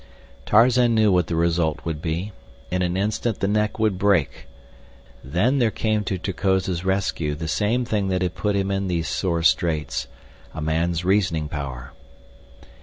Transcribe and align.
Tarzan 0.47 0.95
knew 0.95 1.11
what 1.11 1.27
the 1.27 1.35
result 1.35 1.81
would 1.85 2.01
be. 2.01 2.31
In 2.71 2.81
an 2.81 2.97
instant 2.97 3.39
the 3.39 3.47
neck 3.47 3.77
would 3.77 3.99
break. 3.99 4.47
Then 5.23 5.59
there 5.59 5.69
came 5.69 6.03
to 6.05 6.17
Terkoz's 6.17 6.83
rescue 6.83 7.35
the 7.35 7.47
same 7.47 7.85
thing 7.85 8.07
that 8.07 8.23
had 8.23 8.33
put 8.33 8.55
him 8.55 8.71
in 8.71 8.87
these 8.87 9.07
sore 9.07 9.43
straits—a 9.43 10.59
man's 10.59 11.05
reasoning 11.05 11.47
power. 11.49 11.93